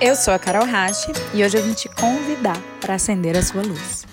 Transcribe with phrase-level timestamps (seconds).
[0.00, 3.62] Eu sou a Carol Rache e hoje eu vim te convidar para acender a sua
[3.62, 4.06] luz.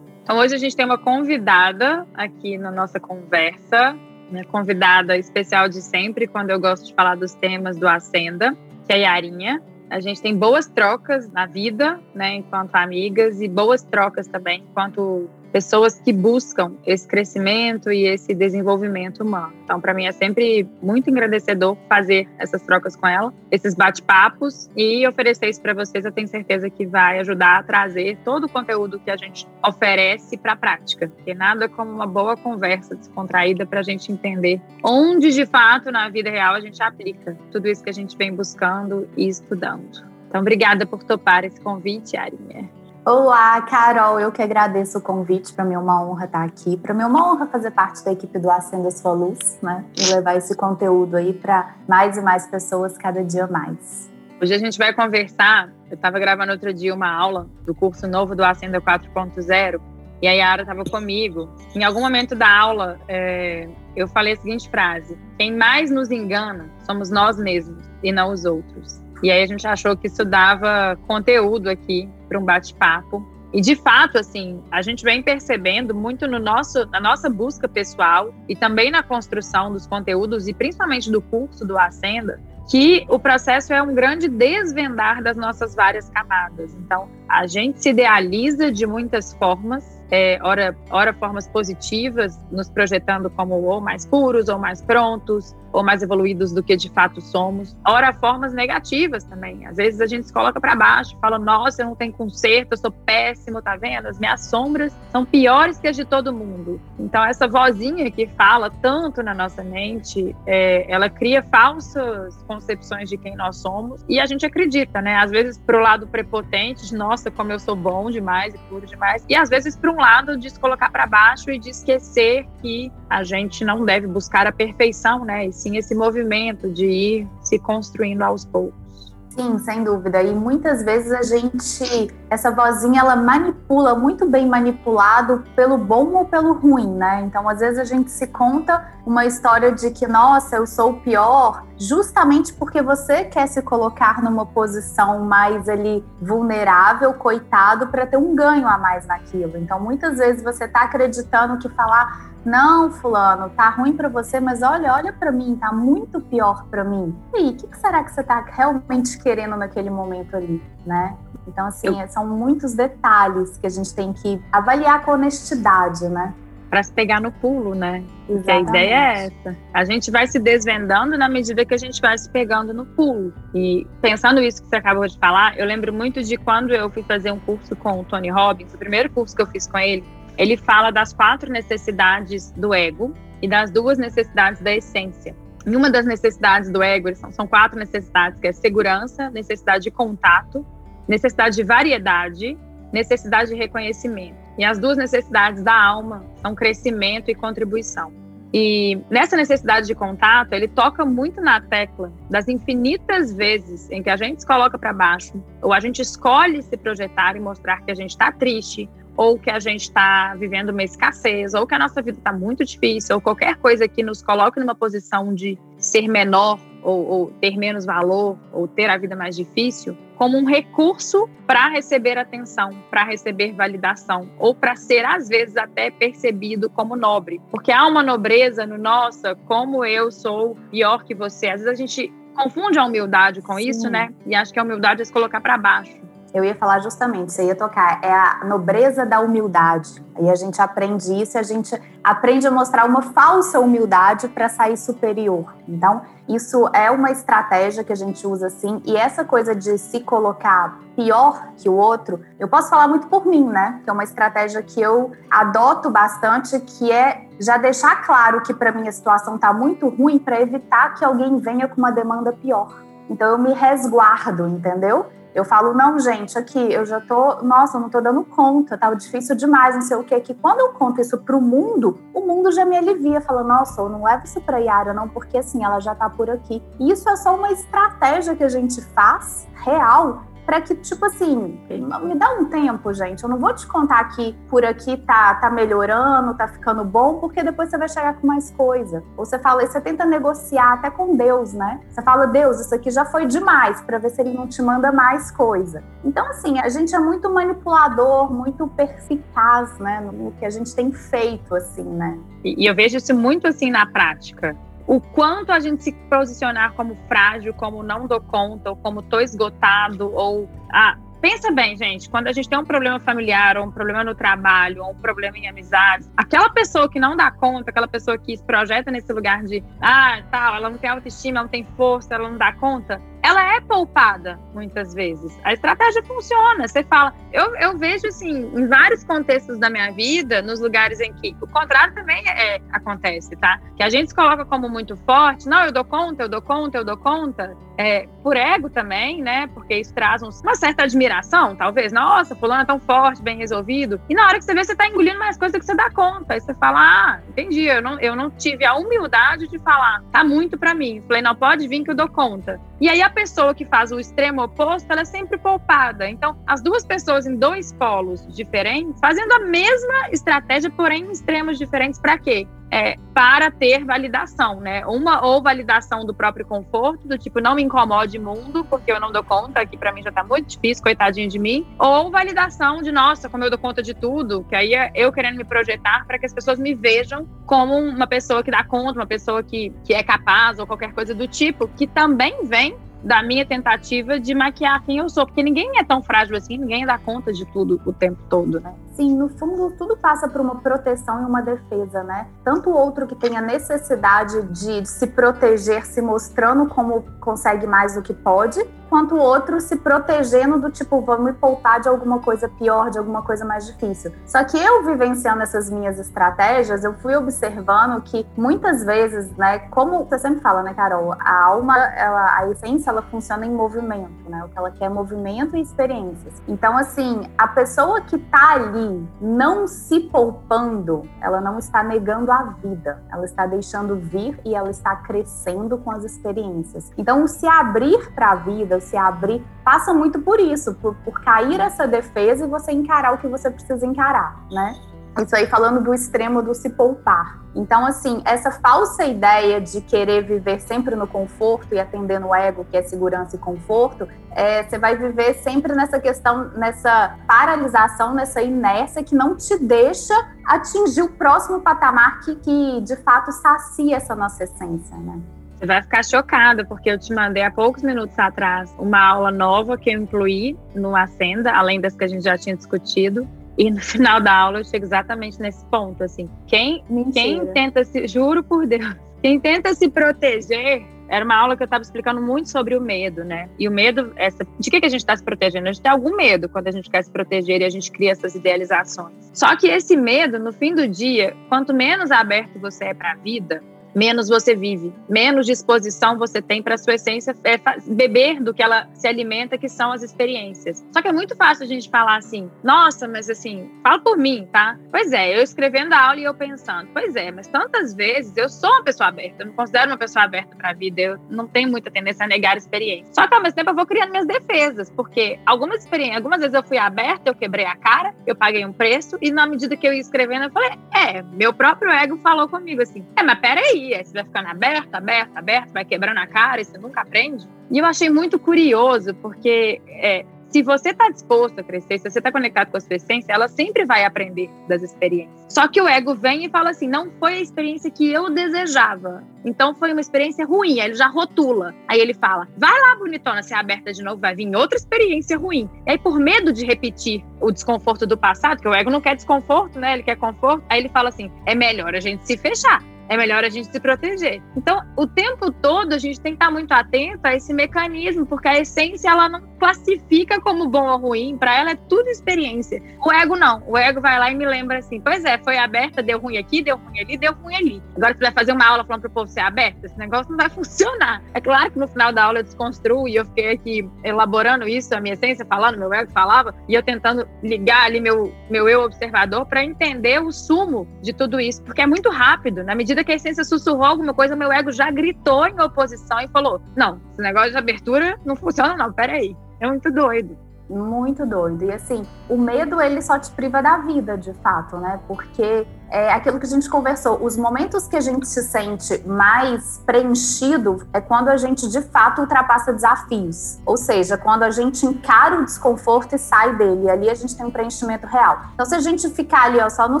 [0.22, 3.98] Então, hoje a gente tem uma convidada aqui na nossa conversa,
[4.30, 8.92] minha convidada especial de sempre, quando eu gosto de falar dos temas do Acenda, que
[8.92, 9.60] é a Yarinha.
[9.90, 15.28] A gente tem boas trocas na vida, né, enquanto amigas, e boas trocas também enquanto
[15.56, 19.54] pessoas que buscam esse crescimento e esse desenvolvimento humano.
[19.64, 25.08] Então, para mim é sempre muito engrandecedor fazer essas trocas com ela, esses bate-papos e
[25.08, 26.04] oferecer isso para vocês.
[26.04, 30.36] Eu tenho certeza que vai ajudar a trazer todo o conteúdo que a gente oferece
[30.36, 35.32] para a prática, porque nada como uma boa conversa descontraída para a gente entender onde
[35.32, 39.08] de fato na vida real a gente aplica tudo isso que a gente vem buscando
[39.16, 40.04] e estudando.
[40.28, 42.68] Então, obrigada por topar esse convite, Arinha.
[43.06, 44.18] Olá, Carol.
[44.18, 45.52] Eu que agradeço o convite.
[45.52, 46.76] Para mim é uma honra estar aqui.
[46.76, 49.84] Para mim é uma honra fazer parte da equipe do Acenda Sua Luz, né?
[49.96, 54.10] E levar esse conteúdo aí para mais e mais pessoas cada dia mais.
[54.42, 55.68] Hoje a gente vai conversar.
[55.88, 59.80] Eu estava gravando outro dia uma aula do curso novo do Acenda 4.0
[60.20, 61.48] e a Yara estava comigo.
[61.76, 66.68] Em algum momento da aula, é, eu falei a seguinte frase: Quem mais nos engana
[66.84, 69.05] somos nós mesmos e não os outros.
[69.22, 73.26] E aí a gente achou que isso dava conteúdo aqui para um bate-papo.
[73.52, 78.34] E de fato, assim, a gente vem percebendo muito no nosso, na nossa busca pessoal
[78.48, 83.72] e também na construção dos conteúdos e principalmente do curso do Ascenda, que o processo
[83.72, 86.74] é um grande desvendar das nossas várias camadas.
[86.74, 93.28] Então, a gente se idealiza de muitas formas é, ora, ora formas positivas, nos projetando
[93.30, 97.76] como ou mais puros, ou mais prontos, ou mais evoluídos do que de fato somos.
[97.86, 99.66] Ora, formas negativas também.
[99.66, 102.76] Às vezes a gente se coloca para baixo, fala: Nossa, eu não tenho conserto, eu
[102.78, 104.06] sou péssimo, tá vendo?
[104.06, 106.80] As minhas sombras são piores que as de todo mundo.
[106.98, 113.16] Então, essa vozinha que fala tanto na nossa mente, é, ela cria falsas concepções de
[113.16, 115.16] quem nós somos e a gente acredita, né?
[115.16, 119.34] Às vezes pro lado prepotente, nossa, como eu sou bom demais e puro demais, e
[119.34, 123.24] às vezes para um lado de se colocar para baixo e de esquecer que a
[123.24, 125.46] gente não deve buscar a perfeição, né?
[125.46, 128.86] E sim esse movimento de ir se construindo aos poucos.
[129.30, 130.22] Sim, sem dúvida.
[130.22, 136.24] E muitas vezes a gente, essa vozinha, ela manipula, muito bem manipulado pelo bom ou
[136.24, 137.20] pelo ruim, né?
[137.26, 141.00] Então, às vezes a gente se conta uma história de que, nossa, eu sou o
[141.00, 148.16] pior, justamente porque você quer se colocar numa posição mais ali vulnerável, coitado, para ter
[148.16, 149.56] um ganho a mais naquilo.
[149.56, 154.62] Então, muitas vezes você está acreditando que falar não, fulano, tá ruim para você, mas
[154.62, 157.12] olha, olha para mim, tá muito pior para mim.
[157.34, 161.16] E aí, o que, que, será que você tá realmente querendo naquele momento ali, né?
[161.48, 162.08] Então, assim, Eu...
[162.08, 166.32] são muitos detalhes que a gente tem que avaliar com honestidade, né?
[166.68, 168.02] Para se pegar no pulo, né?
[168.26, 169.56] Porque a ideia é essa.
[169.72, 173.32] A gente vai se desvendando na medida que a gente vai se pegando no pulo.
[173.54, 177.04] E pensando isso que você acabou de falar, eu lembro muito de quando eu fui
[177.04, 180.04] fazer um curso com o Tony Robbins, o primeiro curso que eu fiz com ele,
[180.36, 185.34] ele fala das quatro necessidades do ego e das duas necessidades da essência.
[185.66, 189.90] E uma das necessidades do ego, são, são quatro necessidades, que é segurança, necessidade de
[189.90, 190.64] contato,
[191.08, 192.56] necessidade de variedade,
[192.92, 194.45] necessidade de reconhecimento.
[194.58, 198.12] E as duas necessidades da alma são crescimento e contribuição.
[198.52, 204.08] E nessa necessidade de contato, ele toca muito na tecla das infinitas vezes em que
[204.08, 207.90] a gente se coloca para baixo, ou a gente escolhe se projetar e mostrar que
[207.90, 211.78] a gente está triste, ou que a gente está vivendo uma escassez, ou que a
[211.78, 216.08] nossa vida está muito difícil, ou qualquer coisa que nos coloque numa posição de ser
[216.08, 221.28] menor, ou, ou ter menos valor, ou ter a vida mais difícil, como um recurso
[221.46, 227.40] para receber atenção, para receber validação, ou para ser, às vezes, até percebido como nobre.
[227.50, 231.48] Porque há uma nobreza no nossa, como eu sou pior que você.
[231.48, 233.68] Às vezes a gente confunde a humildade com Sim.
[233.68, 234.12] isso, né?
[234.26, 236.05] E acho que a humildade é se colocar para baixo
[236.36, 240.04] eu ia falar justamente, você ia tocar, é a nobreza da humildade.
[240.14, 244.76] Aí a gente aprende isso a gente aprende a mostrar uma falsa humildade para sair
[244.76, 245.54] superior.
[245.66, 250.00] Então, isso é uma estratégia que a gente usa assim, e essa coisa de se
[250.00, 253.80] colocar pior que o outro, eu posso falar muito por mim, né?
[253.82, 258.72] Que é uma estratégia que eu adoto bastante, que é já deixar claro que para
[258.72, 262.84] mim a situação está muito ruim para evitar que alguém venha com uma demanda pior.
[263.08, 265.06] Então eu me resguardo, entendeu?
[265.36, 268.94] Eu falo, não, gente, aqui eu já tô, nossa, eu não tô dando conta, tá
[268.94, 270.18] difícil demais, não sei o que.
[270.20, 273.90] Que quando eu conto isso pro mundo, o mundo já me alivia, fala, nossa, eu
[273.90, 276.62] não levo isso pra Yara, não, porque assim, ela já tá por aqui.
[276.80, 281.58] E isso é só uma estratégia que a gente faz, real, para que, tipo assim,
[281.68, 283.24] me dá um tempo, gente.
[283.24, 287.42] Eu não vou te contar que por aqui tá, tá melhorando, tá ficando bom, porque
[287.42, 289.02] depois você vai chegar com mais coisa.
[289.16, 291.80] Ou você fala, você tenta negociar até com Deus, né?
[291.88, 294.92] Você fala, Deus, isso aqui já foi demais, para ver se ele não te manda
[294.92, 295.82] mais coisa.
[296.04, 300.92] Então, assim, a gente é muito manipulador, muito perspicaz, né, no que a gente tem
[300.92, 302.16] feito, assim, né?
[302.44, 306.72] E, e eu vejo isso muito assim na prática o quanto a gente se posicionar
[306.74, 312.10] como frágil, como não dou conta, ou como tô esgotado, ou ah, Pensa bem, gente,
[312.10, 315.36] quando a gente tem um problema familiar, ou um problema no trabalho, ou um problema
[315.36, 319.42] em amizades, aquela pessoa que não dá conta, aquela pessoa que se projeta nesse lugar
[319.42, 323.00] de, ah, tal, ela não tem autoestima, ela não tem força, ela não dá conta,
[323.26, 325.36] ela é poupada muitas vezes.
[325.42, 326.68] A estratégia funciona.
[326.68, 331.12] Você fala, eu, eu vejo assim, em vários contextos da minha vida, nos lugares em
[331.12, 333.60] que o contrário também é, acontece, tá?
[333.76, 336.78] Que a gente se coloca como muito forte, não, eu dou conta, eu dou conta,
[336.78, 339.46] eu dou conta, é, por ego também, né?
[339.48, 341.92] Porque isso traz uma certa admiração, talvez.
[341.92, 344.00] Nossa, fulano é tão forte, bem resolvido.
[344.08, 346.34] E na hora que você vê, você tá engolindo mais coisa que você dá conta.
[346.34, 350.24] Aí você fala, ah, entendi, eu não, eu não tive a humildade de falar, tá
[350.24, 351.02] muito para mim.
[351.06, 352.60] Falei, não, pode vir que eu dou conta.
[352.80, 356.06] E aí a pessoa que faz o extremo oposto, ela é sempre poupada.
[356.08, 361.56] Então, as duas pessoas em dois polos diferentes, fazendo a mesma estratégia, porém em extremos
[361.56, 362.46] diferentes, para quê?
[362.70, 364.84] é, para ter validação, né?
[364.86, 369.12] Uma ou validação do próprio conforto, do tipo, não me incomode mundo, porque eu não
[369.12, 371.66] dou conta, aqui para mim já tá muito difícil, coitadinho de mim.
[371.78, 375.36] Ou validação de, nossa, como eu dou conta de tudo, que aí é eu querendo
[375.36, 379.06] me projetar para que as pessoas me vejam como uma pessoa que dá conta, uma
[379.06, 382.76] pessoa que, que é capaz, ou qualquer coisa do tipo, que também vem
[383.06, 386.84] da minha tentativa de maquiar quem eu sou, porque ninguém é tão frágil assim, ninguém
[386.84, 388.74] dá conta de tudo o tempo todo, né?
[388.96, 392.28] Sim, no fundo tudo passa por uma proteção e uma defesa, né?
[392.42, 397.94] Tanto o outro que tem a necessidade de se proteger, se mostrando como consegue mais
[397.94, 402.20] do que pode, quanto o outro se protegendo do tipo, vamos me poupar de alguma
[402.20, 404.12] coisa pior, de alguma coisa mais difícil.
[404.24, 410.04] Só que eu vivenciando essas minhas estratégias, eu fui observando que muitas vezes, né, como
[410.04, 414.44] você sempre fala, né, Carol, a alma, ela, a essência, ela funciona em movimento, né?
[414.44, 416.40] O que ela quer é movimento e experiências.
[416.46, 418.85] Então, assim, a pessoa que tá ali
[419.20, 424.70] não se poupando, ela não está negando a vida, ela está deixando vir e ela
[424.70, 426.90] está crescendo com as experiências.
[426.96, 431.60] Então, se abrir para a vida, se abrir, passa muito por isso, por, por cair
[431.60, 434.74] essa defesa e você encarar o que você precisa encarar, né?
[435.22, 437.45] Isso aí falando do extremo do se poupar.
[437.56, 442.66] Então, assim, essa falsa ideia de querer viver sempre no conforto e atendendo o ego,
[442.70, 448.42] que é segurança e conforto, é, você vai viver sempre nessa questão, nessa paralisação, nessa
[448.42, 450.14] inércia que não te deixa
[450.46, 455.18] atingir o próximo patamar que, que de fato sacia essa nossa essência, né?
[455.56, 459.78] Você vai ficar chocada, porque eu te mandei há poucos minutos atrás uma aula nova
[459.78, 463.26] que eu incluí no Ascenda, além das que a gente já tinha discutido.
[463.58, 466.28] E no final da aula eu chego exatamente nesse ponto, assim.
[466.46, 471.62] Quem, quem tenta se, juro por Deus, quem tenta se proteger, era uma aula que
[471.62, 473.48] eu estava explicando muito sobre o medo, né?
[473.58, 475.68] E o medo, essa, de que, que a gente está se protegendo?
[475.68, 478.12] A gente tem algum medo quando a gente quer se proteger e a gente cria
[478.12, 479.30] essas idealizações.
[479.32, 483.14] Só que esse medo, no fim do dia, quanto menos aberto você é para a
[483.14, 483.62] vida,
[483.96, 488.86] menos você vive, menos disposição você tem para sua essência é beber do que ela
[488.92, 490.84] se alimenta, que são as experiências.
[490.92, 494.46] Só que é muito fácil a gente falar assim, nossa, mas assim, fala por mim,
[494.52, 494.78] tá?
[494.90, 498.50] Pois é, eu escrevendo a aula e eu pensando, pois é, mas tantas vezes eu
[498.50, 501.46] sou uma pessoa aberta, eu me considero uma pessoa aberta para a vida, eu não
[501.46, 503.14] tenho muita tendência a negar experiência.
[503.14, 506.54] Só que ao mesmo tempo eu vou criando minhas defesas, porque algumas experiências, algumas vezes
[506.54, 509.88] eu fui aberta, eu quebrei a cara, eu paguei um preço e na medida que
[509.88, 513.85] eu ia escrevendo eu falei, é, meu próprio ego falou comigo assim, é, mas peraí,
[513.94, 517.46] aí você vai ficando aberto, aberto, aberto, vai quebrando a cara e você nunca aprende.
[517.70, 522.18] E eu achei muito curioso, porque é, se você está disposto a crescer, se você
[522.18, 525.46] está conectado com a sua essência, ela sempre vai aprender das experiências.
[525.48, 529.24] Só que o ego vem e fala assim: não foi a experiência que eu desejava.
[529.44, 530.80] Então foi uma experiência ruim.
[530.80, 531.74] Aí ele já rotula.
[531.88, 535.68] Aí ele fala: vai lá, bonitona, ser aberta de novo, vai vir outra experiência ruim.
[535.86, 539.16] E aí, por medo de repetir o desconforto do passado, que o ego não quer
[539.16, 539.94] desconforto, né?
[539.94, 540.64] Ele quer conforto.
[540.68, 543.80] Aí ele fala assim: é melhor a gente se fechar é melhor a gente se
[543.80, 544.42] proteger.
[544.56, 548.48] Então, o tempo todo a gente tem que estar muito atento a esse mecanismo, porque
[548.48, 552.82] a essência ela não classifica como bom ou ruim, para ela é tudo experiência.
[553.04, 553.62] O ego não.
[553.66, 556.62] O ego vai lá e me lembra assim: pois é, foi aberta, deu ruim aqui,
[556.62, 557.82] deu ruim ali, deu ruim ali.
[557.96, 560.36] Agora você vai fazer uma aula falando para o povo ser aberto, esse negócio não
[560.36, 561.22] vai funcionar.
[561.34, 564.94] É claro que no final da aula eu desconstruo e eu fiquei aqui elaborando isso,
[564.94, 568.82] a minha essência falando, meu ego falava, e eu tentando ligar ali meu, meu eu
[568.82, 572.62] observador para entender o sumo de tudo isso, porque é muito rápido.
[572.62, 576.28] Na medida que a essência sussurrou alguma coisa, meu ego já gritou em oposição e
[576.28, 579.36] falou: não, esse negócio de abertura não funciona, não, peraí.
[579.60, 580.36] É muito doido.
[580.68, 581.64] Muito doido.
[581.64, 585.00] E assim, o medo ele só te priva da vida, de fato, né?
[585.06, 587.22] Porque é aquilo que a gente conversou.
[587.22, 592.20] Os momentos que a gente se sente mais preenchido é quando a gente de fato
[592.22, 593.58] ultrapassa desafios.
[593.64, 596.84] Ou seja, quando a gente encara o desconforto e sai dele.
[596.84, 598.40] E ali a gente tem um preenchimento real.
[598.54, 600.00] Então, se a gente ficar ali ó, só no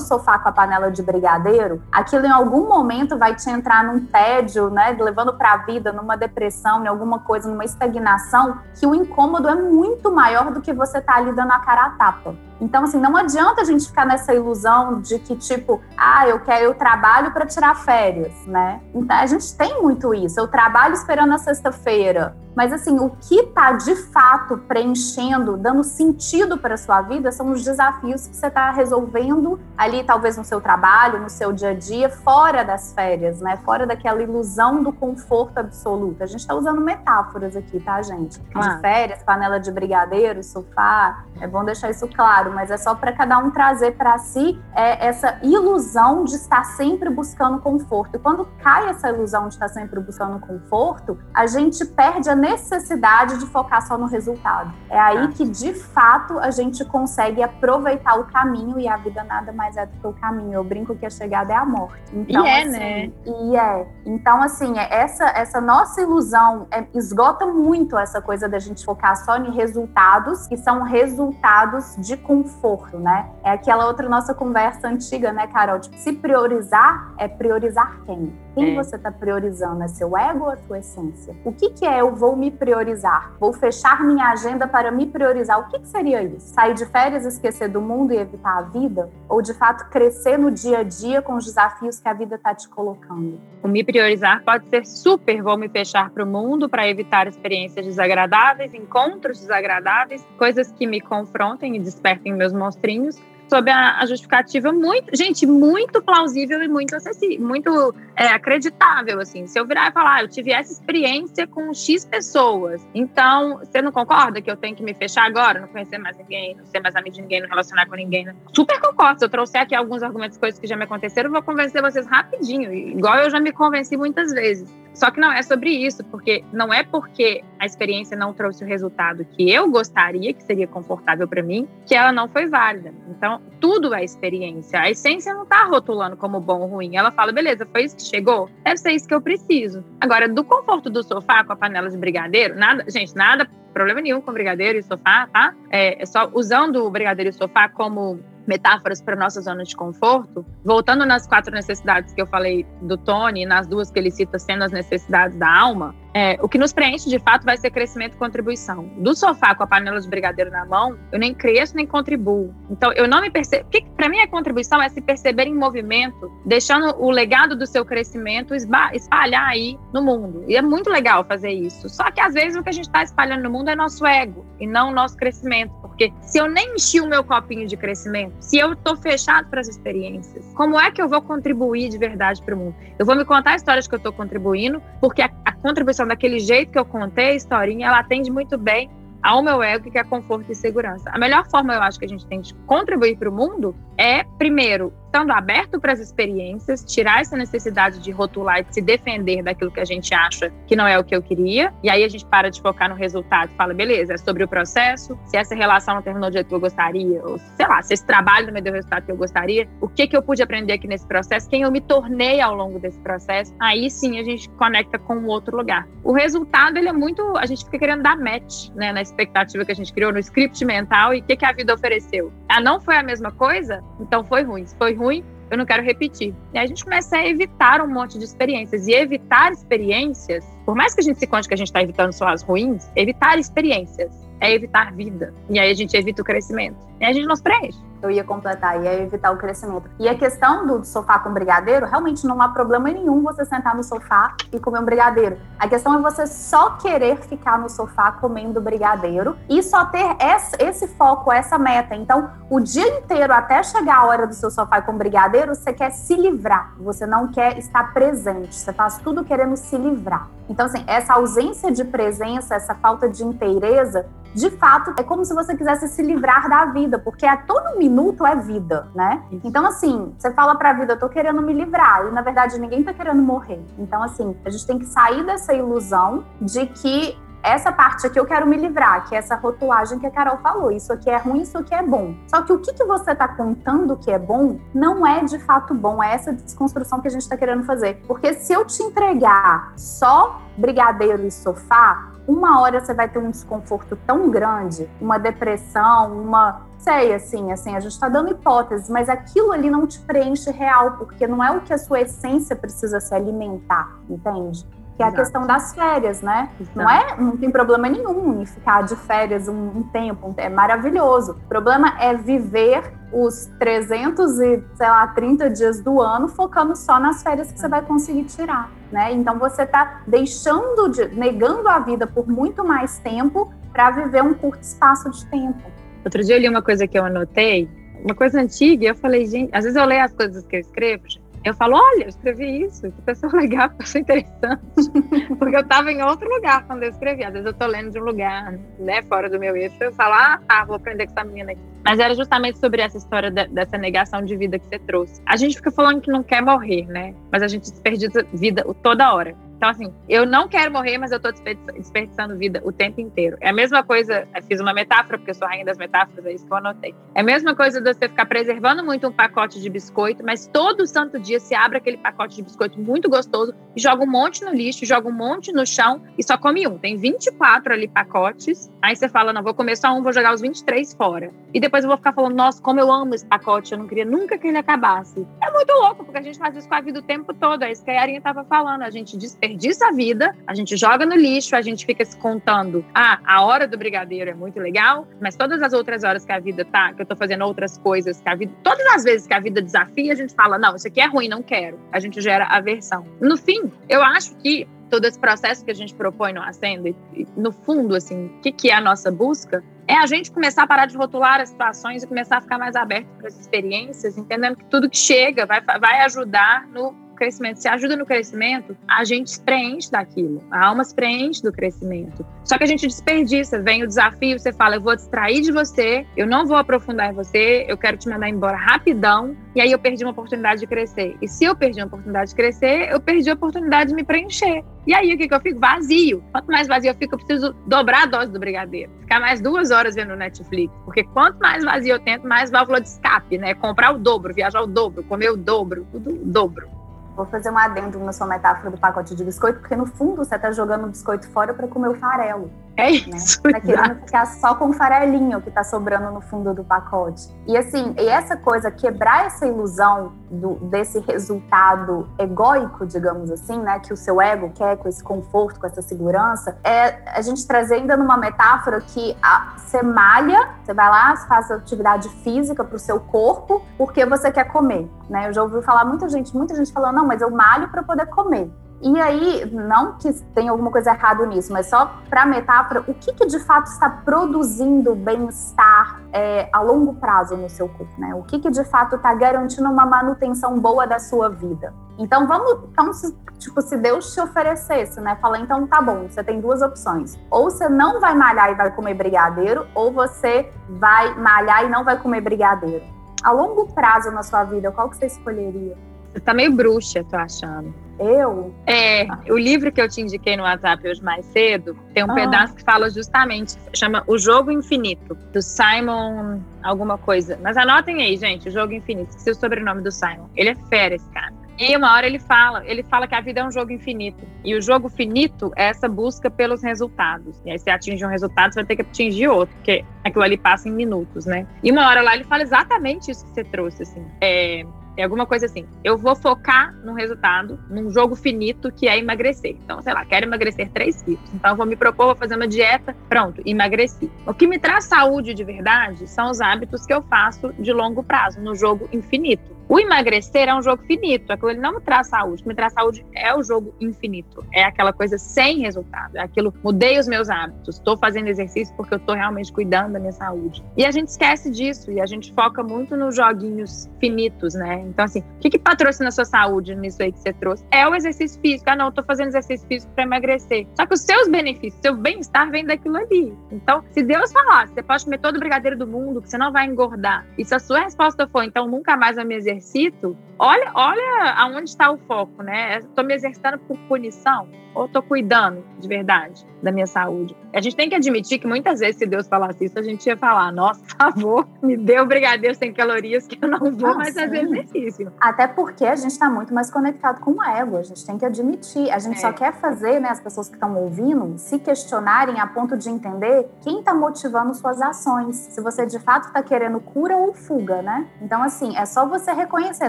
[0.00, 4.70] sofá com a panela de brigadeiro, aquilo em algum momento vai te entrar num tédio,
[4.70, 4.96] né?
[4.98, 9.54] Levando para a vida, numa depressão, em alguma coisa, numa estagnação, que o incômodo é
[9.54, 12.45] muito maior do que você tá ali dando a cara a tapa.
[12.60, 16.64] Então, assim, não adianta a gente ficar nessa ilusão de que, tipo, ah, eu quero,
[16.64, 18.80] eu trabalho para tirar férias, né?
[18.94, 20.38] Então, a gente tem muito isso.
[20.40, 22.34] Eu trabalho esperando a sexta-feira.
[22.56, 27.50] Mas assim, o que está de fato preenchendo, dando sentido para a sua vida são
[27.50, 31.74] os desafios que você está resolvendo ali, talvez no seu trabalho, no seu dia a
[31.74, 33.58] dia, fora das férias, né?
[33.58, 36.22] Fora daquela ilusão do conforto absoluto.
[36.22, 38.40] A gente está usando metáforas aqui, tá, gente?
[38.40, 41.24] De férias, panela de brigadeiro, sofá.
[41.38, 45.06] É bom deixar isso claro, mas é só para cada um trazer para si é,
[45.06, 48.16] essa ilusão de estar sempre buscando conforto.
[48.16, 53.38] E quando cai essa ilusão de estar sempre buscando conforto, a gente perde a necessidade
[53.38, 54.72] de focar só no resultado.
[54.88, 55.28] É aí ah.
[55.28, 59.86] que, de fato, a gente consegue aproveitar o caminho e a vida nada mais é
[59.86, 60.54] do que o caminho.
[60.54, 62.02] Eu brinco que a chegada é a morte.
[62.12, 63.12] Então, e é, assim, né?
[63.24, 63.86] E é.
[64.04, 69.16] Então, assim, é, essa, essa nossa ilusão é, esgota muito essa coisa da gente focar
[69.16, 73.30] só em resultados, que são resultados de conforto, né?
[73.42, 75.80] É aquela outra nossa conversa antiga, né, Carol?
[75.80, 78.32] Tipo, se priorizar, é priorizar quem?
[78.56, 78.74] Quem é.
[78.74, 79.82] você está priorizando?
[79.82, 81.36] É seu ego ou a sua essência?
[81.44, 83.34] O que, que é eu vou me priorizar?
[83.38, 85.60] Vou fechar minha agenda para me priorizar.
[85.60, 86.54] O que, que seria isso?
[86.54, 89.10] Sair de férias, esquecer do mundo e evitar a vida?
[89.28, 92.54] Ou de fato crescer no dia a dia com os desafios que a vida está
[92.54, 93.38] te colocando?
[93.62, 95.42] O me priorizar pode ser super.
[95.42, 101.02] Vou me fechar para o mundo para evitar experiências desagradáveis, encontros desagradáveis, coisas que me
[101.02, 106.94] confrontem e despertem meus monstrinhos sob a, a, justificativa muito, gente, muito plausível e muito
[106.94, 109.46] acessível, muito é, acreditável, assim.
[109.46, 113.80] Se eu virar e falar, ah, eu tive essa experiência com X pessoas, então, você
[113.80, 116.80] não concorda que eu tenho que me fechar agora, não conhecer mais ninguém, não ser
[116.80, 118.24] mais amigo de ninguém, não relacionar com ninguém?
[118.24, 118.34] Né?
[118.52, 119.18] Super concordo.
[119.18, 122.06] Se eu trouxer aqui alguns argumentos, coisas que já me aconteceram, eu vou convencer vocês
[122.06, 124.68] rapidinho, igual eu já me convenci muitas vezes.
[124.96, 128.66] Só que não é sobre isso, porque não é porque a experiência não trouxe o
[128.66, 132.94] resultado que eu gostaria, que seria confortável para mim, que ela não foi válida.
[133.10, 134.80] Então, tudo é experiência.
[134.80, 136.96] A essência não tá rotulando como bom ou ruim.
[136.96, 138.48] Ela fala, beleza, foi isso que chegou?
[138.64, 139.84] Deve ser isso que eu preciso.
[140.00, 144.20] Agora, do conforto do sofá com a panela de brigadeiro, nada, gente, nada, problema nenhum
[144.20, 145.54] com brigadeiro e sofá, tá?
[145.70, 150.46] É, é só usando o brigadeiro e sofá como metáforas para nossa zona de conforto,
[150.64, 154.64] voltando nas quatro necessidades que eu falei do Tony, nas duas que ele cita sendo
[154.64, 158.16] as necessidades da alma, é, o que nos preenche de fato vai ser crescimento e
[158.16, 158.84] contribuição.
[158.96, 162.54] Do sofá com a panela de brigadeiro na mão, eu nem cresço nem contribuo.
[162.70, 163.68] Então eu não me percebo.
[163.94, 168.54] Para mim, a contribuição é se perceber em movimento, deixando o legado do seu crescimento
[168.54, 170.42] espalhar aí no mundo.
[170.48, 171.86] E é muito legal fazer isso.
[171.90, 174.42] Só que às vezes o que a gente está espalhando no mundo é nosso ego
[174.58, 175.85] e não nosso crescimento.
[175.96, 179.62] Porque se eu nem enchi o meu copinho de crescimento, se eu estou fechado para
[179.62, 182.76] as experiências, como é que eu vou contribuir de verdade para o mundo?
[182.98, 186.70] Eu vou me contar histórias que eu estou contribuindo, porque a, a contribuição daquele jeito
[186.70, 188.90] que eu contei a historinha, ela atende muito bem
[189.26, 191.10] ao meu ego, que é conforto e segurança.
[191.12, 194.22] A melhor forma, eu acho, que a gente tem de contribuir para o mundo é,
[194.38, 199.42] primeiro, estando aberto para as experiências, tirar essa necessidade de rotular e de se defender
[199.42, 201.72] daquilo que a gente acha que não é o que eu queria.
[201.82, 204.48] E aí a gente para de focar no resultado e fala, beleza, é sobre o
[204.48, 207.94] processo, se essa relação não terminou do jeito que eu gostaria, ou sei lá, se
[207.94, 210.42] esse trabalho não me deu o resultado que eu gostaria, o que, que eu pude
[210.42, 214.22] aprender aqui nesse processo, quem eu me tornei ao longo desse processo, aí sim a
[214.22, 215.88] gente conecta com um outro lugar.
[216.04, 217.36] O resultado, ele é muito.
[217.36, 220.62] A gente fica querendo dar match, né, na expectativa que a gente criou, no script
[220.64, 222.32] mental e o que, que a vida ofereceu.
[222.48, 223.82] Ah, não foi a mesma coisa?
[223.98, 224.66] Então foi ruim.
[224.66, 226.34] Se foi ruim, eu não quero repetir.
[226.52, 228.86] E a gente começa a evitar um monte de experiências.
[228.86, 232.12] E evitar experiências, por mais que a gente se conte que a gente está evitando
[232.12, 235.32] só as ruins, evitar experiências é evitar vida.
[235.48, 236.76] E aí a gente evita o crescimento.
[237.00, 239.88] E a gente não se preenche eu ia completar, ia evitar o crescimento.
[239.98, 243.82] E a questão do sofá com brigadeiro, realmente não há problema nenhum você sentar no
[243.82, 245.38] sofá e comer um brigadeiro.
[245.58, 250.16] A questão é você só querer ficar no sofá comendo brigadeiro e só ter
[250.58, 251.94] esse foco, essa meta.
[251.94, 255.90] Então, o dia inteiro, até chegar a hora do seu sofá com brigadeiro, você quer
[255.90, 260.28] se livrar, você não quer estar presente, você faz tudo querendo se livrar.
[260.48, 265.32] Então, assim, essa ausência de presença, essa falta de inteireza, de fato, é como se
[265.32, 269.22] você quisesse se livrar da vida, porque a todo minuto é vida, né?
[269.42, 272.84] Então, assim, você fala pra vida, eu tô querendo me livrar, e na verdade ninguém
[272.84, 273.64] tá querendo morrer.
[273.78, 277.16] Então, assim, a gente tem que sair dessa ilusão de que
[277.52, 280.72] essa parte aqui eu quero me livrar, que é essa rotulagem que a Carol falou.
[280.72, 282.14] Isso aqui é ruim, isso aqui é bom.
[282.26, 285.72] Só que o que, que você está contando que é bom não é de fato
[285.72, 286.02] bom.
[286.02, 288.02] É essa desconstrução que a gente está querendo fazer.
[288.06, 293.30] Porque se eu te entregar só brigadeiro e sofá, uma hora você vai ter um
[293.30, 299.08] desconforto tão grande, uma depressão, uma sei assim, assim, a gente está dando hipóteses, mas
[299.08, 303.00] aquilo ali não te preenche real, porque não é o que a sua essência precisa
[303.00, 304.66] se alimentar, entende?
[304.96, 306.48] Que é a questão das férias, né?
[306.74, 311.32] Não é, não tem problema nenhum em ficar de férias um, um tempo, é maravilhoso.
[311.32, 316.98] O problema é viver os 300 e, sei lá, 30 dias do ano focando só
[316.98, 319.12] nas férias que você vai conseguir tirar, né?
[319.12, 324.34] Então você está deixando de, negando a vida por muito mais tempo para viver um
[324.34, 325.70] curto espaço de tempo.
[326.04, 327.68] Outro dia eu li uma coisa que eu anotei,
[328.02, 330.60] uma coisa antiga, e eu falei, gente, às vezes eu leio as coisas que eu
[330.60, 331.02] escrevo,
[331.46, 334.60] eu falo, olha, eu escrevi isso, que pessoa legal, que pessoa interessante.
[335.38, 337.22] Porque eu estava em outro lugar quando eu escrevi.
[337.22, 340.14] Às vezes eu estou lendo de um lugar, né, fora do meu eixo, eu falo,
[340.14, 341.60] ah, tá, vou aprender com essa menina aqui.
[341.84, 345.22] Mas era justamente sobre essa história de, dessa negação de vida que você trouxe.
[345.24, 347.14] A gente fica falando que não quer morrer, né?
[347.30, 349.36] Mas a gente desperdiça vida toda hora.
[349.56, 353.38] Então, assim, eu não quero morrer, mas eu tô desperdiçando vida o tempo inteiro.
[353.40, 356.46] É a mesma coisa, fiz uma metáfora, porque eu sou rainha das metáforas, é isso
[356.46, 356.94] que eu anotei.
[357.14, 360.86] É a mesma coisa de você ficar preservando muito um pacote de biscoito, mas todo
[360.86, 364.52] santo dia se abre aquele pacote de biscoito muito gostoso e joga um monte no
[364.52, 366.76] lixo, joga um monte no chão e só come um.
[366.76, 370.42] Tem 24 ali pacotes, aí você fala, não, vou comer só um, vou jogar os
[370.42, 371.32] 23 fora.
[371.54, 374.04] E depois eu vou ficar falando, nossa, como eu amo esse pacote, eu não queria
[374.04, 375.26] nunca que ele acabasse.
[375.42, 377.72] É muito louco, porque a gente faz isso com a vida o tempo todo, é
[377.72, 381.06] isso que a Yarinha tava falando, a gente desperdiça desperdiça a vida, a gente joga
[381.06, 385.06] no lixo, a gente fica se contando, ah, a hora do brigadeiro é muito legal,
[385.20, 388.20] mas todas as outras horas que a vida tá, que eu tô fazendo outras coisas,
[388.20, 390.88] que a vida, todas as vezes que a vida desafia, a gente fala, não, isso
[390.88, 391.78] aqui é ruim, não quero.
[391.92, 393.04] A gente gera aversão.
[393.20, 396.90] No fim, eu acho que todo esse processo que a gente propõe no Acenda,
[397.36, 399.62] no fundo, assim, o que, que é a nossa busca?
[399.88, 402.74] É a gente começar a parar de rotular as situações e começar a ficar mais
[402.74, 407.68] aberto para as experiências, entendendo que tudo que chega vai, vai ajudar no crescimento, se
[407.68, 410.42] ajuda no crescimento, a gente se preenche daquilo.
[410.50, 412.24] A alma se preenche do crescimento.
[412.44, 413.60] Só que a gente desperdiça.
[413.60, 417.14] Vem o desafio, você fala, eu vou distrair de você, eu não vou aprofundar em
[417.14, 421.16] você, eu quero te mandar embora rapidão, e aí eu perdi uma oportunidade de crescer.
[421.20, 424.62] E se eu perdi uma oportunidade de crescer, eu perdi a oportunidade de me preencher.
[424.86, 425.58] E aí o que, que eu fico?
[425.58, 426.22] Vazio.
[426.30, 428.92] Quanto mais vazio eu fico, eu preciso dobrar a dose do brigadeiro.
[429.00, 430.72] Ficar mais duas horas vendo Netflix.
[430.84, 433.54] Porque quanto mais vazio eu tento, mais válvula de escape, né?
[433.54, 436.75] Comprar o dobro, viajar o dobro, comer o dobro, tudo o dobro.
[437.16, 440.36] Vou fazer um adendo na sua metáfora do pacote de biscoito, porque no fundo você
[440.36, 442.50] está jogando o biscoito fora para comer o farelo.
[442.76, 442.96] É né?
[443.16, 443.40] isso.
[443.44, 443.52] Né?
[443.52, 447.28] Tá querendo ficar só com o farelinho que está sobrando no fundo do pacote.
[447.46, 453.78] E assim, e essa coisa, quebrar essa ilusão do, desse resultado egóico, digamos assim, né?
[453.80, 457.76] Que o seu ego quer com esse conforto, com essa segurança, é a gente trazer
[457.76, 462.78] ainda numa metáfora que a, você malha, você vai lá, faz atividade física para o
[462.78, 464.88] seu corpo, porque você quer comer.
[465.08, 465.28] Né?
[465.28, 468.06] Eu já ouvi falar muita gente, muita gente falando, não, mas eu malho para poder
[468.06, 468.50] comer.
[468.82, 473.12] E aí, não que tenha alguma coisa errada nisso, mas só para metáfora, o que,
[473.12, 478.14] que, de fato está produzindo bem-estar é, a longo prazo no seu corpo, né?
[478.14, 481.72] O que, que de fato está garantindo uma manutenção boa da sua vida?
[481.98, 485.16] Então vamos, então se, tipo, se Deus te oferecesse, né?
[485.22, 487.18] Fala, então tá bom, você tem duas opções.
[487.30, 491.82] Ou você não vai malhar e vai comer brigadeiro, ou você vai malhar e não
[491.82, 492.84] vai comer brigadeiro.
[493.22, 495.76] A longo prazo na sua vida, qual que você escolheria?
[496.16, 497.74] Você tá meio bruxa, tô achando.
[498.00, 498.54] Eu?
[498.66, 502.14] É, o livro que eu te indiquei no WhatsApp hoje mais cedo, tem um ah.
[502.14, 507.38] pedaço que fala justamente, chama O Jogo Infinito, do Simon alguma coisa.
[507.42, 510.26] Mas anotem aí, gente, O Jogo Infinito, esqueci o sobrenome do Simon.
[510.34, 511.34] Ele é fera, esse cara.
[511.58, 514.26] E uma hora ele fala, ele fala que a vida é um jogo infinito.
[514.44, 517.40] E o jogo finito é essa busca pelos resultados.
[517.46, 520.36] E aí você atinge um resultado, você vai ter que atingir outro, porque aquilo ali
[520.36, 521.46] passa em minutos, né?
[521.62, 524.04] E uma hora lá ele fala exatamente isso que você trouxe, assim.
[524.20, 525.66] É, é alguma coisa assim.
[525.84, 529.56] Eu vou focar num resultado, num jogo finito que é emagrecer.
[529.62, 531.34] Então, sei lá, quero emagrecer 3 quilos.
[531.34, 534.10] Então, eu vou me propor, vou fazer uma dieta, pronto, emagreci.
[534.26, 538.02] O que me traz saúde de verdade são os hábitos que eu faço de longo
[538.02, 539.55] prazo, no jogo infinito.
[539.68, 542.40] O emagrecer é um jogo finito, aquilo ele não me traz saúde.
[542.40, 544.44] O que me traz saúde é o jogo infinito.
[544.52, 546.16] É aquela coisa sem resultado.
[546.16, 549.98] É aquilo, mudei os meus hábitos, estou fazendo exercício porque eu estou realmente cuidando da
[549.98, 550.64] minha saúde.
[550.76, 554.84] E a gente esquece disso e a gente foca muito nos joguinhos finitos, né?
[554.86, 557.64] Então, assim, o que, que patrocina a sua saúde nisso aí que você trouxe?
[557.72, 558.70] É o exercício físico.
[558.70, 560.66] Ah, não, tô fazendo exercício físico para emagrecer.
[560.76, 563.36] Só que os seus benefícios, seu bem-estar vem daquilo ali.
[563.50, 566.52] Então, se Deus falar, você pode comer todo o brigadeiro do mundo, que você não
[566.52, 570.16] vai engordar, e se a sua resposta for, então nunca mais vai me exercer exercito,
[570.38, 572.78] olha, olha aonde está o foco, né?
[572.78, 577.36] Estou me exercitando por punição ou estou cuidando de verdade da minha saúde?
[577.54, 580.16] A gente tem que admitir que muitas vezes, se Deus falasse isso, a gente ia
[580.16, 584.14] falar: nossa, por favor, me dê o brigadeiro sem calorias que eu não vou mais
[584.14, 585.12] fazer exercício.
[585.20, 588.24] Até porque a gente está muito mais conectado com o ego, a gente tem que
[588.24, 588.90] admitir.
[588.90, 589.20] A gente é.
[589.20, 593.48] só quer fazer, né, as pessoas que estão ouvindo, se questionarem a ponto de entender
[593.62, 595.36] quem está motivando suas ações.
[595.36, 598.06] Se você de fato está querendo cura ou fuga, né?
[598.20, 599.88] Então, assim, é só você reconhecer,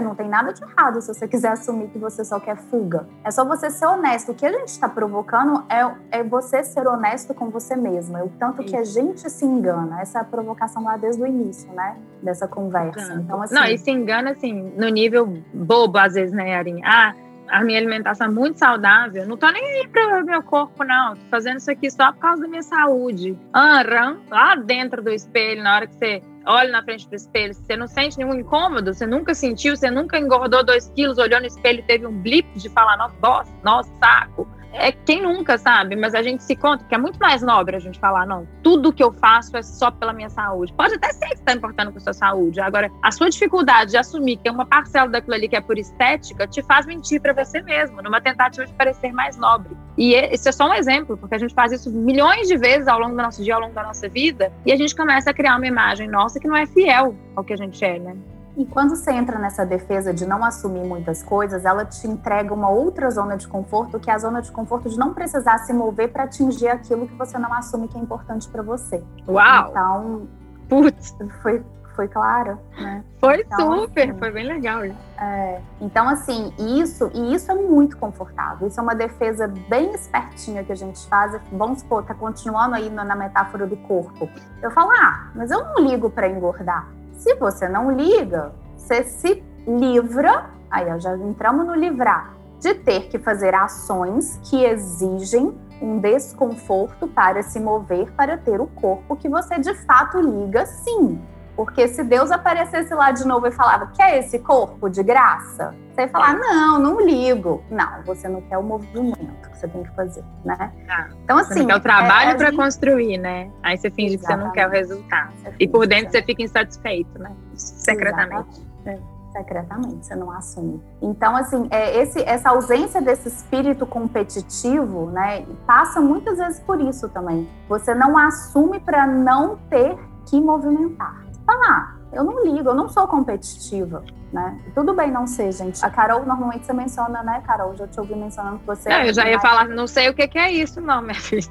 [0.00, 3.06] não tem nada de errado se você quiser assumir que você só quer fuga.
[3.24, 4.32] É só você ser honesto.
[4.32, 8.22] O que a gente está provocando é, é você ser honesto com você mesma.
[8.22, 10.00] O tanto que a gente se engana.
[10.00, 11.96] Essa é a provocação lá desde o início, né?
[12.22, 13.14] Dessa conversa.
[13.14, 16.80] Então, assim, Não, e se engana, assim, no nível bobo, às vezes, né, Arin?
[16.84, 17.14] Ah,
[17.48, 21.16] a minha alimentação é muito saudável, não tô nem aí pro meu corpo, não.
[21.16, 23.36] Tô fazendo isso aqui só por causa da minha saúde.
[23.52, 23.82] Ah,
[24.30, 27.86] lá dentro do espelho, na hora que você olha na frente do espelho, você não
[27.86, 31.82] sente nenhum incômodo, você nunca sentiu, você nunca engordou dois quilos, olhou no espelho e
[31.82, 35.96] teve um blip de falar, nossa, nossa, saco é quem nunca, sabe?
[35.96, 38.92] Mas a gente se conta que é muito mais nobre a gente falar, não, tudo
[38.92, 40.72] que eu faço é só pela minha saúde.
[40.72, 42.60] Pode até ser que está importando com a sua saúde.
[42.60, 45.78] Agora, a sua dificuldade de assumir que tem uma parcela daquilo ali que é por
[45.78, 49.76] estética te faz mentir para você mesmo, numa tentativa de parecer mais nobre.
[49.96, 52.98] E esse é só um exemplo, porque a gente faz isso milhões de vezes ao
[52.98, 55.56] longo do nosso dia, ao longo da nossa vida, e a gente começa a criar
[55.56, 58.16] uma imagem nossa que não é fiel ao que a gente é, né?
[58.58, 62.68] E quando você entra nessa defesa de não assumir muitas coisas, ela te entrega uma
[62.68, 66.10] outra zona de conforto, que é a zona de conforto de não precisar se mover
[66.12, 69.00] para atingir aquilo que você não assume que é importante para você.
[69.28, 69.70] Uau!
[69.70, 70.28] Então,
[70.68, 73.02] putz, foi foi claro, né?
[73.18, 74.82] Foi então, super, assim, foi bem legal.
[74.84, 78.68] É, então, assim, isso, e isso é muito confortável.
[78.68, 81.36] Isso é uma defesa bem espertinha que a gente faz.
[81.50, 84.30] Vamos supor, tá continuando aí na metáfora do corpo.
[84.62, 86.86] Eu falo, ah, mas eu não ligo para engordar.
[87.18, 93.18] Se você não liga, você se livra, aí já entramos no livrar, de ter que
[93.18, 99.58] fazer ações que exigem um desconforto para se mover para ter o corpo que você
[99.58, 101.20] de fato liga sim.
[101.58, 105.74] Porque se Deus aparecesse lá de novo e falava, quer esse corpo de graça?
[105.90, 107.64] Você ia falar, não, não ligo.
[107.68, 110.72] Não, você não quer o movimento que você tem que fazer, né?
[110.88, 111.62] Ah, então, assim.
[111.62, 112.56] Você quer o trabalho é, para gente...
[112.56, 113.50] construir, né?
[113.60, 114.20] Aí você finge Exatamente.
[114.20, 115.32] que você não quer o resultado.
[115.58, 117.32] E por dentro você fica insatisfeito, né?
[117.56, 118.64] Secretamente.
[118.86, 118.96] É
[119.32, 120.80] secretamente, você não assume.
[121.02, 127.08] Então, assim, é, esse, essa ausência desse espírito competitivo, né, passa muitas vezes por isso
[127.08, 127.48] também.
[127.68, 133.06] Você não assume para não ter que movimentar falar, eu não ligo, eu não sou
[133.08, 134.58] competitiva, né?
[134.74, 135.82] Tudo bem não ser, gente.
[135.84, 137.74] A Carol, normalmente você menciona, né, Carol?
[137.74, 138.90] Já te ouvi mencionando que você...
[138.90, 141.48] É, eu já ia falar, não sei o que, que é isso, não, minha filha.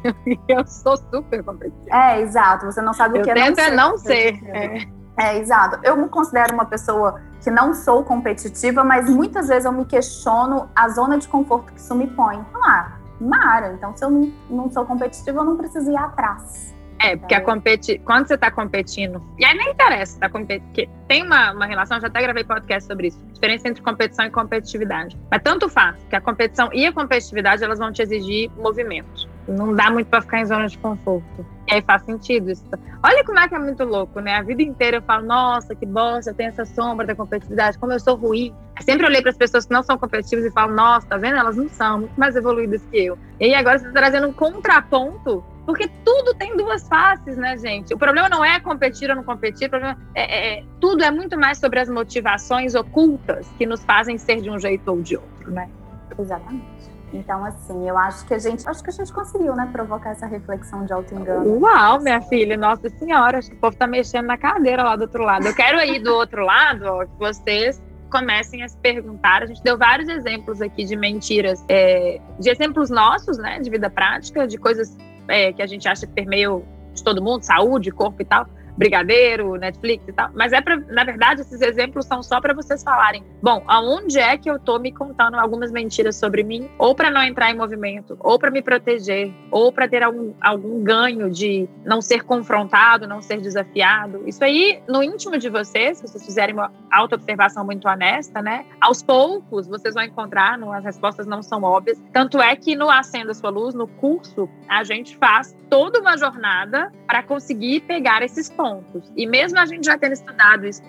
[0.48, 1.90] Eu sou super competitiva.
[1.90, 2.66] É, exato.
[2.68, 3.62] Você não sabe o que é não ser.
[3.62, 4.44] é não ser.
[4.46, 4.88] É.
[5.18, 5.80] é, exato.
[5.84, 10.70] Eu me considero uma pessoa que não sou competitiva, mas muitas vezes eu me questiono
[10.76, 12.44] a zona de conforto que isso me põe.
[12.64, 16.77] Ah, Mara, então se eu não, não sou competitiva, eu não preciso ir atrás.
[17.00, 18.00] É, porque a competi...
[18.00, 22.08] quando você está competindo, e aí nem interessa, tá competindo, tem uma, uma relação, já
[22.08, 25.18] até gravei podcast sobre isso, diferença entre competição e competitividade.
[25.30, 29.30] Mas tanto faz que a competição e a competitividade, elas vão te exigir movimento.
[29.48, 31.46] Não dá muito para ficar em zona de conforto.
[31.68, 32.64] E aí faz sentido isso.
[33.04, 34.36] Olha como é que é muito louco, né?
[34.36, 37.94] A vida inteira eu falo, nossa, que bosta, eu tenho essa sombra da competitividade, como
[37.94, 38.54] eu sou ruim.
[38.78, 41.38] Eu sempre olhei para as pessoas que não são competitivas e falo, nossa, tá vendo?
[41.38, 43.18] Elas não são muito mais evoluídas que eu.
[43.40, 47.94] E aí agora você está trazendo um contraponto porque tudo tem duas faces, né, gente?
[47.94, 51.12] O problema não é competir ou não competir, o problema é, é, é, tudo é
[51.12, 55.18] muito mais sobre as motivações ocultas que nos fazem ser de um jeito ou de
[55.18, 55.70] outro, né?
[56.18, 56.66] Exatamente.
[57.12, 60.26] Então, assim, eu acho que a gente, acho que a gente conseguiu, né, provocar essa
[60.26, 61.60] reflexão de auto-engano.
[61.60, 65.02] Uau, minha filha, nossa senhora, acho que o povo tá mexendo na cadeira lá do
[65.02, 65.48] outro lado.
[65.48, 69.44] Eu quero ir do outro lado, ó, que vocês comecem a se perguntar.
[69.44, 73.90] A gente deu vários exemplos aqui de mentiras, é, de exemplos nossos, né, de vida
[73.90, 74.98] prática, de coisas
[75.28, 76.50] é, que a gente acha que permeia
[76.94, 80.30] de todo mundo, saúde, corpo e tal brigadeiro, Netflix e tal.
[80.34, 84.38] Mas é para, na verdade, esses exemplos são só para vocês falarem, bom, aonde é
[84.38, 88.16] que eu tô me contando algumas mentiras sobre mim, ou para não entrar em movimento,
[88.20, 93.22] ou para me proteger, ou para ter algum, algum ganho de não ser confrontado, não
[93.22, 94.24] ser desafiado.
[94.28, 98.66] Isso aí, no íntimo de vocês, se vocês fizerem uma auto-observação muito honesta, né?
[98.80, 102.02] Aos poucos vocês vão encontrar, as respostas não são óbvias.
[102.14, 106.92] Tanto é que no Acenda Sua Luz, no curso, a gente faz toda uma jornada
[107.08, 109.12] para conseguir pegar esses pontos pontos.
[109.16, 110.82] E mesmo a gente já tendo estudado isso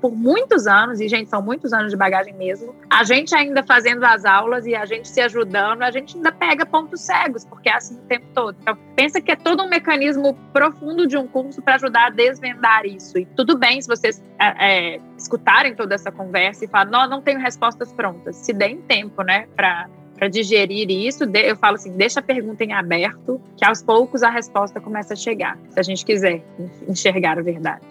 [0.00, 4.04] por muitos anos, e gente, são muitos anos de bagagem mesmo, a gente ainda fazendo
[4.04, 7.74] as aulas e a gente se ajudando, a gente ainda pega pontos cegos, porque é
[7.74, 8.56] assim o tempo todo.
[8.60, 12.86] Então, pensa que é todo um mecanismo profundo de um curso para ajudar a desvendar
[12.86, 13.18] isso.
[13.18, 17.20] E tudo bem se vocês é, é, escutarem toda essa conversa e falar, não, não
[17.20, 18.36] tenho respostas prontas.
[18.36, 22.72] Se deem tempo, né, para para digerir isso, eu falo assim, deixa a pergunta em
[22.72, 26.42] aberto, que aos poucos a resposta começa a chegar, se a gente quiser
[26.88, 27.86] enxergar a verdade.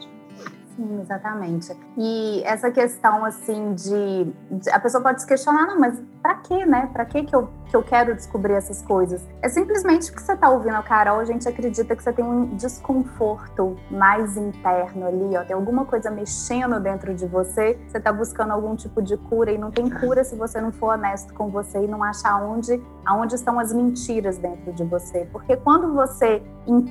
[0.75, 1.71] Sim, exatamente.
[1.97, 4.25] E essa questão assim de,
[4.59, 6.89] de, a pessoa pode se questionar, não, mas para quê, né?
[6.91, 9.25] Para que que eu que eu quero descobrir essas coisas?
[9.41, 12.55] É simplesmente que você está ouvindo a Carol, a gente acredita que você tem um
[12.55, 18.51] desconforto mais interno ali, ó, tem alguma coisa mexendo dentro de você, você está buscando
[18.51, 21.83] algum tipo de cura e não tem cura se você não for honesto com você
[21.83, 25.27] e não achar onde, aonde estão as mentiras dentro de você.
[25.31, 26.41] Porque quando você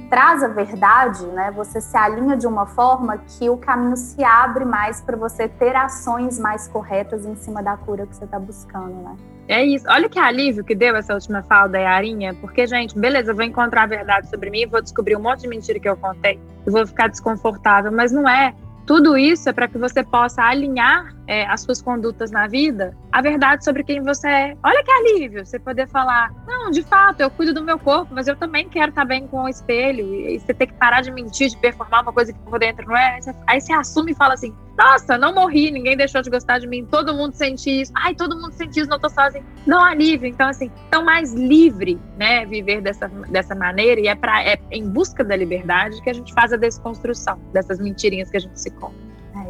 [0.09, 4.65] traz a verdade, né, você se alinha de uma forma que o caminho se abre
[4.65, 8.95] mais para você ter ações mais corretas em cima da cura que você está buscando,
[9.03, 9.17] né?
[9.49, 9.85] É isso.
[9.89, 13.45] Olha que alívio que deu essa última fala da Yarinha, porque, gente, beleza, eu vou
[13.45, 16.87] encontrar a verdade sobre mim, vou descobrir um monte de mentira que eu contei, vou
[16.87, 18.55] ficar desconfortável, mas não é.
[18.87, 23.23] Tudo isso é para que você possa alinhar é, as suas condutas na vida a
[23.23, 24.57] verdade sobre quem você é.
[24.61, 28.27] Olha que alívio você poder falar: não, de fato, eu cuido do meu corpo, mas
[28.27, 30.13] eu também quero estar bem com o espelho.
[30.13, 32.97] E, você ter que parar de mentir, de performar uma coisa que por dentro não
[32.97, 33.21] é.
[33.47, 36.85] Aí você assume e fala assim: nossa, não morri, ninguém deixou de gostar de mim,
[36.85, 37.93] todo mundo sente isso.
[37.95, 39.45] Ai, todo mundo sente isso, não tô sozinho.
[39.65, 40.29] Não alívio.
[40.29, 44.01] Então, assim, tão mais livre, né, viver dessa, dessa maneira.
[44.01, 47.79] E é, pra, é em busca da liberdade que a gente faz a desconstrução dessas
[47.79, 49.04] mentirinhas que a gente se conta.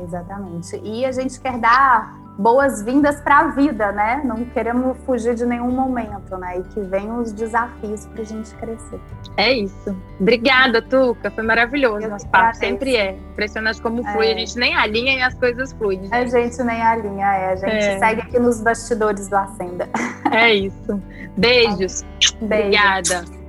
[0.05, 0.81] Exatamente.
[0.83, 4.23] E a gente quer dar boas-vindas para a vida, né?
[4.25, 6.59] Não queremos fugir de nenhum momento, né?
[6.59, 9.01] E que venham os desafios para a gente crescer.
[9.37, 9.97] É isso.
[10.21, 11.31] Obrigada, Tuca.
[11.31, 12.09] Foi maravilhoso.
[12.09, 13.12] Nosso papo sempre é.
[13.33, 14.27] Impressionante como flui.
[14.27, 14.35] É.
[14.35, 16.03] A gente nem alinha e as coisas fluem.
[16.03, 16.14] Gente.
[16.14, 17.53] A gente nem alinha, é.
[17.53, 17.99] A gente é.
[17.99, 19.88] segue aqui nos bastidores do Acenda.
[20.33, 21.01] É isso.
[21.37, 22.05] Beijos.
[22.40, 22.67] Beijo.
[22.67, 23.43] Obrigada.